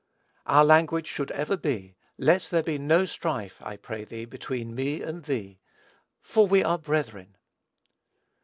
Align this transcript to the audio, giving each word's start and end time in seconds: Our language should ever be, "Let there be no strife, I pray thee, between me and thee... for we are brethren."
Our 0.47 0.65
language 0.65 1.05
should 1.05 1.29
ever 1.29 1.55
be, 1.55 1.95
"Let 2.17 2.47
there 2.49 2.63
be 2.63 2.79
no 2.79 3.05
strife, 3.05 3.61
I 3.61 3.77
pray 3.77 4.03
thee, 4.03 4.25
between 4.25 4.73
me 4.73 5.03
and 5.03 5.23
thee... 5.25 5.59
for 6.23 6.47
we 6.47 6.63
are 6.63 6.79
brethren." 6.79 7.35